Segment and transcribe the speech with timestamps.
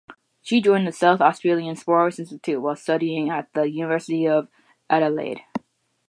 [0.41, 4.47] She joined the South Australian Sports Institute while studying at the University of
[4.89, 5.41] Adelaide.